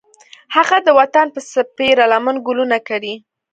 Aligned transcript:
هغه 0.55 0.77
د 0.85 0.89
وطن 0.99 1.27
په 1.35 1.39
سپېره 1.51 2.03
لمن 2.13 2.35
ګلونه 2.47 2.77
کري 2.87 3.13